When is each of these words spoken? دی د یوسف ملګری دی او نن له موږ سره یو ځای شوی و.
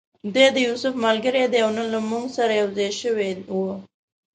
دی 0.33 0.45
د 0.55 0.57
یوسف 0.67 0.93
ملګری 1.05 1.43
دی 1.51 1.59
او 1.65 1.69
نن 1.77 1.87
له 1.93 1.99
موږ 2.09 2.25
سره 2.37 2.51
یو 2.61 2.67
ځای 2.77 2.91
شوی 3.01 3.31
و. 3.53 3.57